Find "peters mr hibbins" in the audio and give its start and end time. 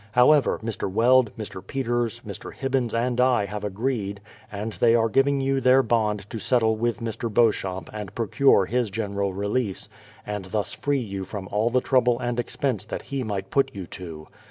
1.67-2.91